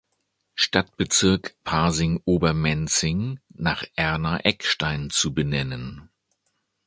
[0.55, 6.09] Stadtbezirk Pasing-Obermenzing nach Erna Eckstein zu benennen.